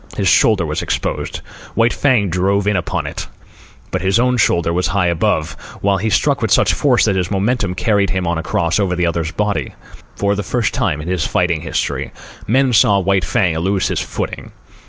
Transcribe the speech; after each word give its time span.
His 0.17 0.27
shoulder 0.27 0.65
was 0.65 0.81
exposed. 0.81 1.41
White 1.75 1.93
Fang 1.93 2.29
drove 2.29 2.65
in 2.65 2.75
upon 2.75 3.05
it: 3.05 3.27
but 3.91 4.01
his 4.01 4.17
own 4.19 4.35
shoulder 4.37 4.73
was 4.73 4.87
high 4.87 5.05
above, 5.05 5.53
while 5.81 5.97
he 5.97 6.09
struck 6.09 6.41
with 6.41 6.49
such 6.49 6.73
force 6.73 7.05
that 7.05 7.15
his 7.15 7.29
momentum 7.29 7.75
carried 7.75 8.09
him 8.09 8.25
on 8.25 8.39
across 8.39 8.79
over 8.79 8.95
the 8.95 9.05
other's 9.05 9.31
body. 9.31 9.75
For 10.15 10.33
the 10.33 10.41
first 10.41 10.73
time 10.73 11.01
in 11.01 11.07
his 11.07 11.27
fighting 11.27 11.61
history, 11.61 12.11
men 12.47 12.73
saw 12.73 12.97
White 12.97 13.23
Fang 13.23 13.59
lose 13.59 13.89
his 13.89 13.99
footing. 13.99 14.51